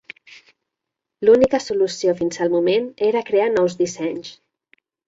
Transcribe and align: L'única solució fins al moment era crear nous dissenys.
L'única 1.29 1.59
solució 1.65 2.17
fins 2.23 2.43
al 2.47 2.53
moment 2.57 2.89
era 3.13 3.25
crear 3.33 3.49
nous 3.61 3.79
dissenys. 3.85 4.35